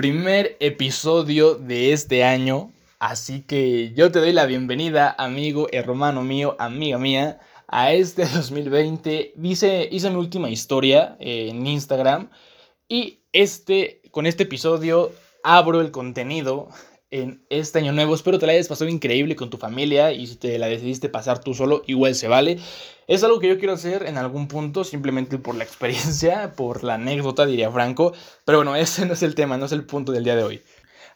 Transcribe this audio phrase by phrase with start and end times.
[0.00, 2.72] primer episodio de este año.
[2.98, 7.38] Así que yo te doy la bienvenida, amigo, hermano mío, amiga mía,
[7.68, 9.34] a este 2020.
[9.42, 12.30] Hice, hice mi última historia en Instagram
[12.88, 15.12] y este, con este episodio
[15.44, 16.70] abro el contenido
[17.10, 18.14] en este año nuevo.
[18.14, 21.42] Espero te la hayas pasado increíble con tu familia y si te la decidiste pasar
[21.42, 22.58] tú solo, igual se vale.
[23.06, 26.94] Es algo que yo quiero hacer en algún punto, simplemente por la experiencia, por la
[26.94, 28.12] anécdota, diría Franco.
[28.44, 30.62] Pero bueno, ese no es el tema, no es el punto del día de hoy.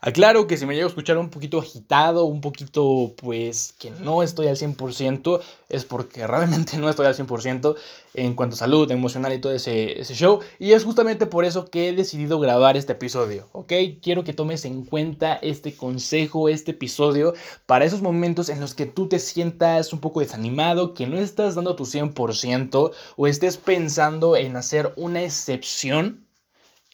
[0.07, 4.23] Aclaro que si me llego a escuchar un poquito agitado, un poquito pues que no
[4.23, 5.41] estoy al 100%,
[5.71, 7.75] es porque realmente no estoy al 100%
[8.13, 10.41] en cuanto a salud emocional y todo ese, ese, show.
[10.59, 13.73] Y es justamente por eso que he decidido grabar este episodio, ¿ok?
[14.03, 17.33] Quiero que tomes en cuenta este consejo, este episodio,
[17.65, 21.55] para esos momentos en los que tú te sientas un poco desanimado, que no estás
[21.55, 26.24] dando tu 100% o estés pensando en hacer una excepción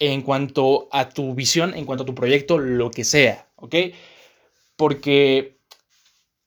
[0.00, 3.74] en cuanto a tu visión, en cuanto a tu proyecto, lo que sea, ¿ok?
[4.76, 5.58] Porque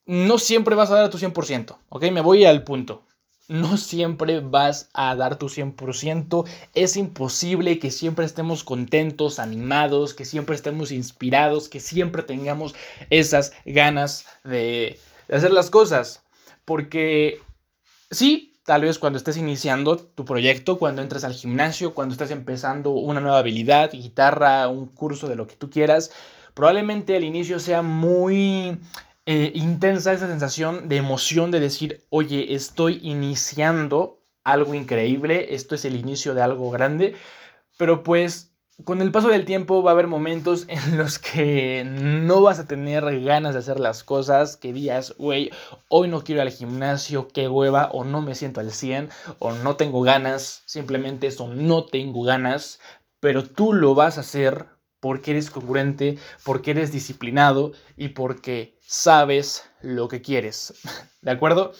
[0.06, 2.04] no siempre vas a dar tu 100%, ¿ok?
[2.10, 3.04] Me voy al punto.
[3.46, 6.46] No siempre vas a dar tu 100%.
[6.74, 12.74] Es imposible que siempre estemos contentos, animados, que siempre estemos inspirados, que siempre tengamos
[13.10, 16.22] esas ganas de, de hacer las cosas.
[16.64, 17.40] Porque
[18.10, 22.90] sí, tal vez cuando estés iniciando tu proyecto, cuando entres al gimnasio, cuando estés empezando
[22.90, 26.10] una nueva habilidad, guitarra, un curso de lo que tú quieras,
[26.54, 28.78] probablemente al inicio sea muy
[29.26, 35.84] eh, intensa esa sensación de emoción de decir, oye, estoy iniciando algo increíble, esto es
[35.84, 37.14] el inicio de algo grande,
[37.76, 42.42] pero pues con el paso del tiempo va a haber momentos en los que no
[42.42, 45.50] vas a tener ganas de hacer las cosas, que digas, güey,
[45.88, 49.52] hoy no quiero ir al gimnasio, qué hueva, o no me siento al 100, o
[49.52, 52.80] no tengo ganas, simplemente eso, no tengo ganas,
[53.20, 54.66] pero tú lo vas a hacer
[55.00, 60.74] porque eres congruente, porque eres disciplinado y porque sabes lo que quieres.
[61.22, 61.72] ¿De acuerdo?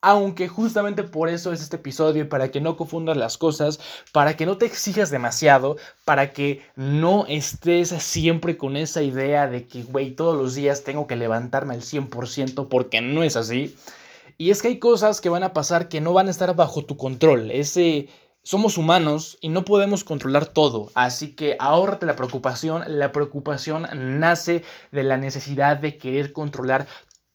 [0.00, 3.80] Aunque justamente por eso es este episodio, para que no confundas las cosas,
[4.12, 9.66] para que no te exijas demasiado, para que no estés siempre con esa idea de
[9.66, 13.76] que, güey, todos los días tengo que levantarme al 100% porque no es así.
[14.36, 16.84] Y es que hay cosas que van a pasar que no van a estar bajo
[16.84, 17.50] tu control.
[17.50, 18.08] Ese,
[18.44, 22.82] somos humanos y no podemos controlar todo, así que ahórrate la preocupación.
[22.86, 23.86] La preocupación
[24.20, 24.62] nace
[24.92, 26.86] de la necesidad de querer controlar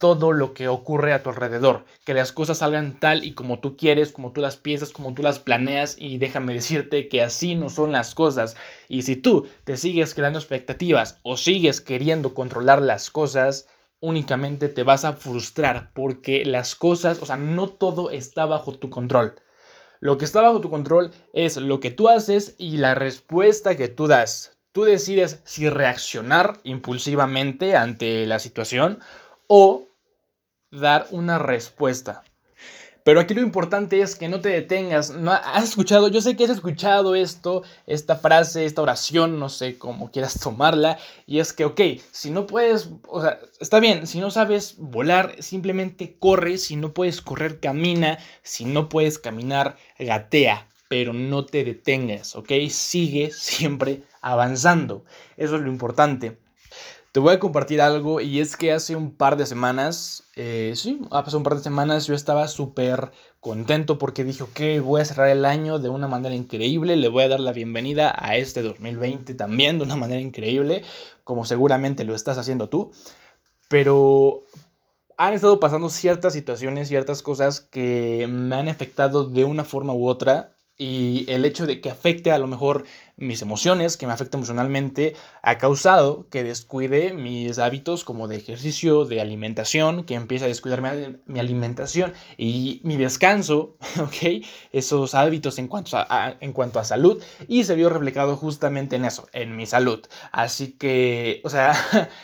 [0.03, 3.78] todo lo que ocurre a tu alrededor, que las cosas salgan tal y como tú
[3.78, 7.69] quieres, como tú las piensas, como tú las planeas y déjame decirte que así no
[7.69, 8.58] son las cosas.
[8.90, 13.69] Y si tú te sigues creando expectativas o sigues queriendo controlar las cosas,
[14.02, 18.90] únicamente te vas a frustrar porque las cosas, o sea, no todo está bajo tu
[18.90, 19.36] control.
[20.02, 23.88] Lo que está bajo tu control es lo que tú haces y la respuesta que
[23.88, 24.58] tú das.
[24.74, 29.00] Tú decides si reaccionar impulsivamente ante la situación
[29.47, 29.93] o
[30.74, 32.24] dar una respuesta.
[33.04, 35.10] Pero aquí lo importante es que no te detengas.
[35.12, 36.08] ¿No has escuchado?
[36.08, 40.98] Yo sé que has escuchado esto, esta frase, esta oración, no sé cómo quieras tomarla.
[41.28, 45.36] Y es que, ok, si no puedes, o sea, está bien, si no sabes volar,
[45.40, 46.58] simplemente corre.
[46.58, 48.20] Si no puedes correr, camina.
[48.42, 50.68] Si no puedes caminar, gatea.
[50.88, 52.52] Pero no te detengas, ¿ok?
[52.70, 55.04] Sigue siempre avanzando.
[55.36, 56.38] Eso es lo importante.
[57.13, 61.00] Te voy a compartir algo y es que hace un par de semanas, eh, sí,
[61.12, 65.29] hace un par de semanas yo estaba súper contento porque dije, ok, voy a cerrar
[65.29, 69.35] el año de una manera increíble, le voy a dar la bienvenida a este 2020
[69.35, 70.81] también de una manera increíble,
[71.24, 72.91] como seguramente lo estás haciendo tú,
[73.69, 74.41] pero
[75.16, 80.07] han estado pasando ciertas situaciones, ciertas cosas que me han afectado de una forma u
[80.07, 82.86] otra y el hecho de que afecte a lo mejor
[83.16, 89.06] mis emociones, que me afecte emocionalmente, ha causado que descuide mis hábitos como de ejercicio,
[89.06, 90.82] de alimentación, que empiece a descuidar
[91.28, 94.46] mi, alimentación y mi descanso, ¿ok?
[94.72, 99.06] Esos hábitos en cuanto a, en cuanto a salud y se vio reflejado justamente en
[99.06, 100.02] eso, en mi salud.
[100.32, 101.76] Así que, o sea,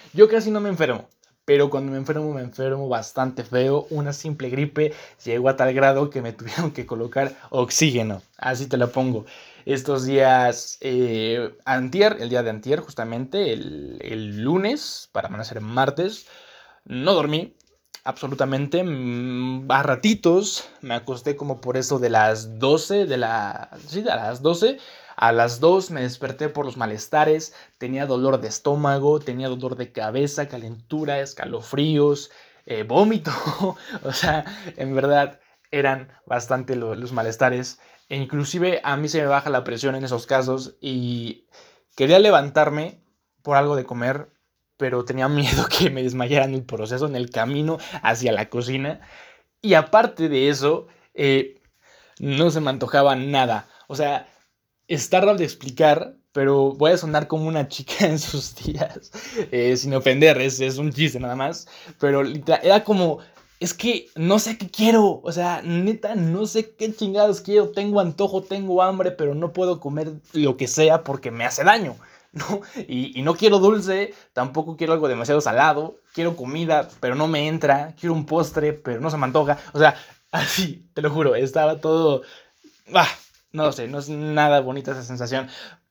[0.14, 1.08] yo casi no me enfermo
[1.50, 3.88] pero cuando me enfermo me enfermo bastante feo.
[3.90, 4.94] Una simple gripe
[5.26, 8.22] llegó a tal grado que me tuvieron que colocar oxígeno.
[8.38, 9.26] Así te lo pongo.
[9.66, 16.28] Estos días, eh, antier, el día de antier justamente, el, el lunes, para amanecer martes,
[16.86, 17.56] no dormí
[18.04, 18.84] absolutamente.
[18.84, 23.72] Mm, a ratitos me acosté como por eso de las 12, de la...
[23.88, 24.78] Sí, a las 12
[25.22, 29.92] a las 2 me desperté por los malestares, tenía dolor de estómago, tenía dolor de
[29.92, 32.32] cabeza, calentura, escalofríos,
[32.66, 33.32] eh, vómito.
[34.04, 34.46] o sea,
[34.78, 37.82] en verdad eran bastante los malestares.
[38.08, 41.48] E inclusive a mí se me baja la presión en esos casos y
[41.98, 43.04] quería levantarme
[43.42, 44.32] por algo de comer,
[44.78, 49.02] pero tenía miedo que me desmayara en el proceso, en el camino hacia la cocina.
[49.62, 51.62] Y aparte de eso, eh,
[52.20, 53.68] no se me antojaba nada.
[53.90, 54.30] O sea,
[54.90, 59.12] está raro de explicar, pero voy a sonar como una chica en sus días,
[59.52, 61.68] eh, sin ofender, es, es, un chiste nada más,
[62.00, 63.20] pero era como,
[63.60, 68.00] es que no sé qué quiero, o sea, neta, no sé qué chingados quiero, tengo
[68.00, 71.96] antojo, tengo hambre, pero no puedo comer lo que sea porque me hace daño.
[72.32, 72.62] ¿no?
[72.88, 77.48] Y, y, no quiero dulce, tampoco quiero algo demasiado salado, quiero comida, pero no me
[77.48, 79.96] entra, quiero un postre, pero no se me antoja, o sea,
[80.32, 82.22] así, te lo juro, estaba todo,
[82.92, 83.08] bah,
[83.52, 85.48] no lo sé, no es nada bonita esa sensación,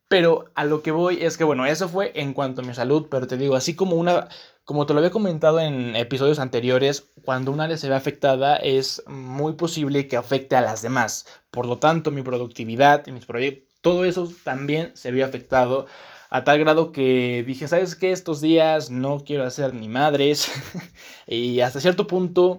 [0.08, 3.06] pero a lo que voy es que, bueno, eso fue en cuanto a mi salud,
[3.10, 4.28] pero te digo, así como una,
[4.64, 9.02] como te lo había comentado en episodios anteriores, cuando una área se ve afectada es
[9.06, 11.26] muy posible que afecte a las demás.
[11.50, 15.87] Por lo tanto, mi productividad y mis proyectos, todo eso también se vio afectado
[16.31, 18.12] a tal grado que dije, ¿sabes qué?
[18.12, 20.50] Estos días no quiero hacer ni madres.
[21.26, 22.58] y hasta cierto punto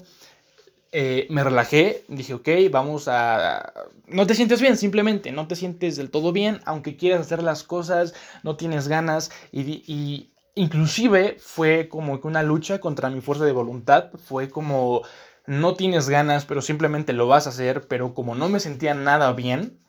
[0.91, 3.73] eh, me relajé, dije, ok, vamos a...
[4.07, 7.63] No te sientes bien, simplemente, no te sientes del todo bien, aunque quieras hacer las
[7.63, 8.13] cosas,
[8.43, 13.51] no tienes ganas y, y inclusive fue como que una lucha contra mi fuerza de
[13.51, 15.03] voluntad, fue como
[15.45, 19.33] no tienes ganas, pero simplemente lo vas a hacer, pero como no me sentía nada
[19.33, 19.79] bien,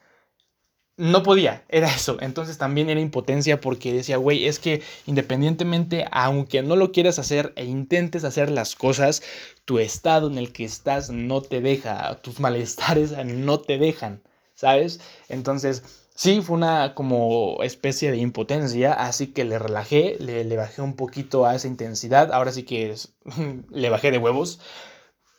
[1.00, 2.19] no podía, era eso.
[2.20, 7.55] Entonces también era impotencia porque decía, güey, es que independientemente, aunque no lo quieras hacer
[7.56, 9.23] e intentes hacer las cosas,
[9.64, 14.23] tu estado en el que estás no te deja, tus malestares no te dejan,
[14.55, 15.00] ¿sabes?
[15.31, 15.82] Entonces,
[16.14, 20.96] sí, fue una como especie de impotencia, así que le relajé, le, le bajé un
[20.96, 22.94] poquito a esa intensidad, ahora sí que
[23.70, 24.61] le bajé de huevos,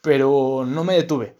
[0.01, 1.35] pero no me detuve.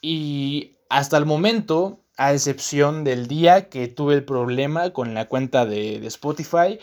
[0.00, 5.64] Y hasta el momento a excepción del día que tuve el problema con la cuenta
[5.64, 6.78] de, Spotify.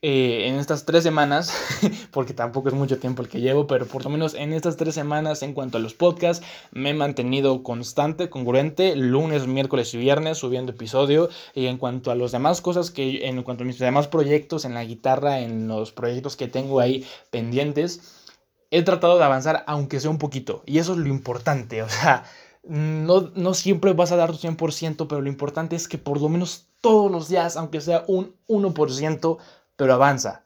[0.00, 1.52] Eh, en estas tres semanas,
[2.12, 4.94] porque tampoco es mucho tiempo el que llevo, pero por lo menos en estas tres
[4.94, 10.38] semanas en cuanto a los podcasts, me he mantenido constante, congruente, lunes, miércoles y viernes
[10.38, 11.30] subiendo episodio.
[11.52, 14.74] Y en cuanto a las demás cosas que, en cuanto a mis demás proyectos en
[14.74, 18.30] la guitarra, en los proyectos que tengo ahí pendientes,
[18.70, 20.62] he tratado de avanzar aunque sea un poquito.
[20.64, 22.24] Y eso es lo importante, o sea
[22.62, 26.28] no, no siempre vas a dar tu 100%, pero lo importante es que por lo
[26.28, 29.38] menos todos los días, aunque sea un 1%,
[29.76, 30.44] pero avanza.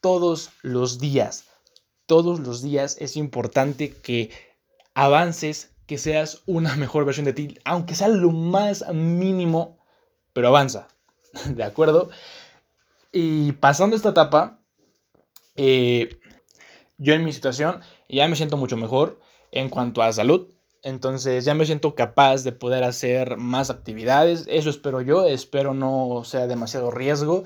[0.00, 1.44] Todos los días,
[2.06, 4.30] todos los días es importante que
[4.94, 9.78] avances, que seas una mejor versión de ti, aunque sea lo más mínimo,
[10.32, 10.88] pero avanza.
[11.46, 12.10] ¿De acuerdo?
[13.12, 14.60] Y pasando esta etapa,
[15.56, 16.20] eh,
[16.98, 19.20] yo en mi situación ya me siento mucho mejor
[19.52, 20.48] en cuanto a salud.
[20.82, 24.46] Entonces ya me siento capaz de poder hacer más actividades.
[24.48, 25.26] Eso espero yo.
[25.26, 27.44] Espero no sea demasiado riesgo.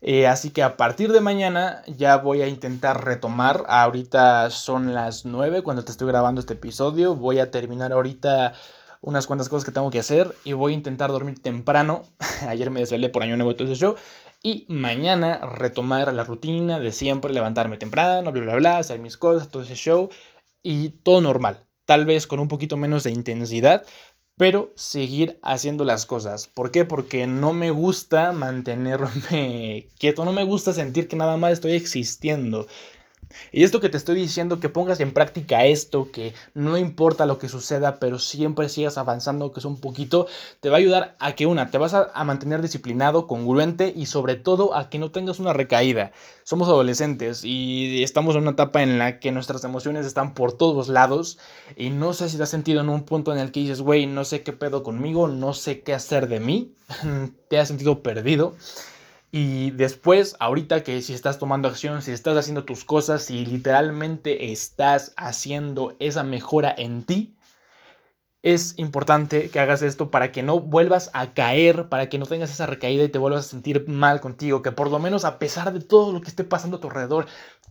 [0.00, 3.64] Eh, así que a partir de mañana ya voy a intentar retomar.
[3.68, 7.16] Ahorita son las 9 cuando te estoy grabando este episodio.
[7.16, 8.54] Voy a terminar ahorita
[9.00, 12.02] unas cuantas cosas que tengo que hacer y voy a intentar dormir temprano.
[12.48, 13.96] Ayer me desvelé por año nuevo todo ese show.
[14.42, 19.48] Y mañana retomar la rutina de siempre, levantarme temprano, bla, bla, bla, hacer mis cosas,
[19.50, 20.10] todo ese show
[20.62, 23.82] y todo normal tal vez con un poquito menos de intensidad,
[24.36, 26.46] pero seguir haciendo las cosas.
[26.46, 26.84] ¿Por qué?
[26.84, 32.66] Porque no me gusta mantenerme quieto, no me gusta sentir que nada más estoy existiendo.
[33.52, 37.38] Y esto que te estoy diciendo, que pongas en práctica esto, que no importa lo
[37.38, 40.26] que suceda, pero siempre sigas avanzando, que es un poquito,
[40.60, 44.36] te va a ayudar a que una, te vas a, mantener disciplinado, congruente y sobre
[44.36, 46.12] todo a que no tengas una recaída.
[46.44, 50.88] Somos adolescentes y estamos en una etapa en la que nuestras emociones están por todos
[50.88, 51.38] lados
[51.76, 54.06] y no sé si te has sentido en un punto en el que dices, güey,
[54.06, 56.74] no sé qué pedo conmigo, no sé qué hacer de mí,
[57.48, 58.54] te has sentido perdido.
[59.30, 64.52] Y después, ahorita que si estás tomando acción, si estás haciendo tus cosas, si literalmente
[64.52, 67.36] estás haciendo esa mejora en ti,
[68.42, 72.50] es importante que hagas esto para que no vuelvas a caer, para que no tengas
[72.50, 75.72] esa recaída y te vuelvas a sentir mal contigo, que por lo menos a pesar
[75.74, 77.26] de todo lo que esté pasando a tu alrededor,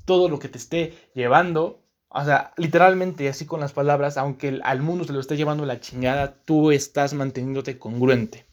[0.05, 4.81] todo lo que te esté llevando, o sea, literalmente así con las palabras, aunque al
[4.81, 8.46] mundo se lo esté llevando la chingada, tú estás manteniéndote congruente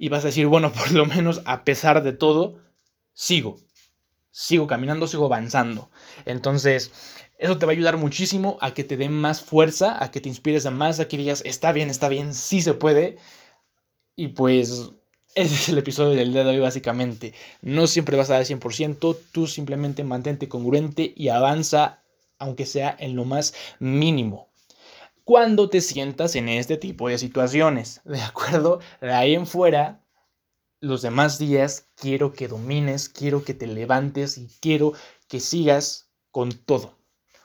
[0.00, 2.58] y vas a decir, bueno, por lo menos a pesar de todo,
[3.12, 3.60] sigo,
[4.30, 5.90] sigo caminando, sigo avanzando.
[6.24, 6.90] Entonces,
[7.38, 10.30] eso te va a ayudar muchísimo a que te dé más fuerza, a que te
[10.30, 13.18] inspires a más, a que digas, está bien, está bien, sí se puede.
[14.16, 14.90] Y pues
[15.34, 17.34] ese es el episodio del día de hoy básicamente.
[17.60, 22.02] No siempre vas a dar 100%, tú simplemente mantente congruente y avanza,
[22.38, 24.49] aunque sea en lo más mínimo
[25.24, 28.80] cuando te sientas en este tipo de situaciones, ¿de acuerdo?
[29.00, 30.02] De ahí en fuera,
[30.80, 34.92] los demás días quiero que domines, quiero que te levantes y quiero
[35.28, 37.00] que sigas con todo.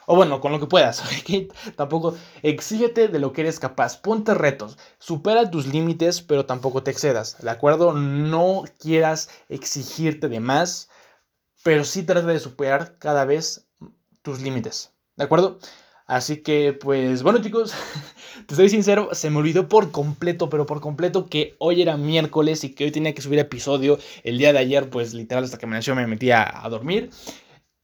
[0.08, 1.03] O bueno, con lo que puedas.
[1.75, 3.98] tampoco exígete de lo que eres capaz.
[3.98, 4.77] Ponte retos.
[5.00, 7.41] Supera tus límites, pero tampoco te excedas.
[7.41, 7.94] ¿De acuerdo?
[7.94, 10.89] No quieras exigirte de más,
[11.63, 13.67] pero sí trata de superar cada vez
[14.22, 14.94] tus límites.
[15.15, 15.60] ¿De acuerdo?
[16.05, 17.74] Así que, pues bueno chicos,
[18.47, 22.63] te soy sincero, se me olvidó por completo, pero por completo que hoy era miércoles
[22.63, 23.97] y que hoy tenía que subir episodio.
[24.24, 27.09] El día de ayer, pues literal hasta que me nació me metía a dormir.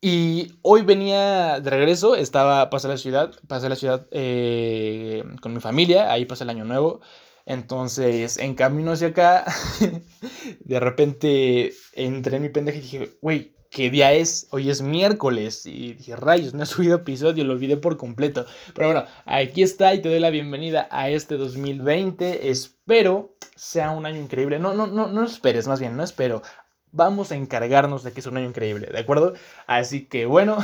[0.01, 5.59] Y hoy venía de regreso, estaba, pasé la ciudad, pasé la ciudad eh, con mi
[5.59, 7.01] familia, ahí pasé el año nuevo.
[7.45, 9.45] Entonces, en camino hacia acá,
[10.59, 14.47] de repente entré en mi pendeja y dije, güey, ¿qué día es?
[14.51, 15.65] Hoy es miércoles.
[15.65, 18.45] Y dije, rayos, no he subido episodio, lo olvidé por completo.
[18.75, 22.51] Pero bueno, aquí está y te doy la bienvenida a este 2020.
[22.51, 24.59] Espero sea un año increíble.
[24.59, 26.43] No, no, no, no esperes, más bien, no espero.
[26.91, 29.33] Vamos a encargarnos de que sea un año increíble, ¿de acuerdo?
[29.65, 30.57] Así que bueno,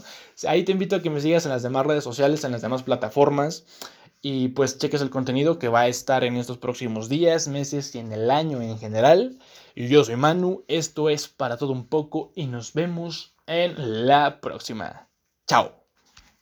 [0.48, 2.82] ahí te invito a que me sigas en las demás redes sociales, en las demás
[2.82, 3.66] plataformas
[4.24, 7.98] y pues cheques el contenido que va a estar en estos próximos días, meses y
[7.98, 9.38] en el año en general.
[9.74, 14.40] Y yo soy Manu, esto es para todo un poco y nos vemos en la
[14.40, 15.10] próxima.
[15.46, 15.83] Chao.